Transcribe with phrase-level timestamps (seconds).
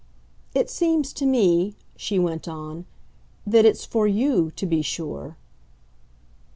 [0.55, 2.87] "It seems to me," she went on,
[3.45, 5.37] "that it's for YOU to be sure."